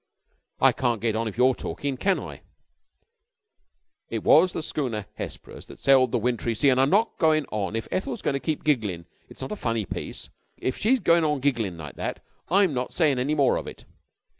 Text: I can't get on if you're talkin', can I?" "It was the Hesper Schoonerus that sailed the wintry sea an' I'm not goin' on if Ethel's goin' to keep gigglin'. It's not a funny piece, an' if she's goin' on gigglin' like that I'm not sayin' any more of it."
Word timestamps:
I 0.59 0.71
can't 0.71 0.99
get 0.99 1.15
on 1.15 1.27
if 1.27 1.37
you're 1.37 1.53
talkin', 1.53 1.95
can 1.95 2.19
I?" 2.19 2.41
"It 4.09 4.23
was 4.23 4.51
the 4.51 4.57
Hesper 5.13 5.51
Schoonerus 5.51 5.67
that 5.67 5.79
sailed 5.79 6.11
the 6.11 6.17
wintry 6.17 6.55
sea 6.55 6.71
an' 6.71 6.79
I'm 6.79 6.89
not 6.89 7.19
goin' 7.19 7.45
on 7.51 7.75
if 7.75 7.87
Ethel's 7.91 8.23
goin' 8.23 8.33
to 8.33 8.39
keep 8.39 8.63
gigglin'. 8.63 9.05
It's 9.29 9.41
not 9.41 9.51
a 9.51 9.55
funny 9.55 9.85
piece, 9.85 10.25
an' 10.57 10.69
if 10.69 10.79
she's 10.79 10.99
goin' 10.99 11.23
on 11.23 11.39
gigglin' 11.39 11.77
like 11.77 11.97
that 11.97 12.23
I'm 12.49 12.73
not 12.73 12.95
sayin' 12.95 13.19
any 13.19 13.35
more 13.35 13.57
of 13.57 13.67
it." 13.67 13.85